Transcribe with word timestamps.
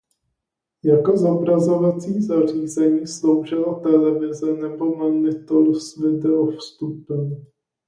Jako 0.83 1.17
zobrazovací 1.17 2.21
zařízení 2.21 3.07
sloužila 3.07 3.79
televize 3.79 4.57
nebo 4.57 4.95
monitor 4.95 5.79
s 5.79 5.97
video 5.97 6.51
vstupem. 6.51 7.45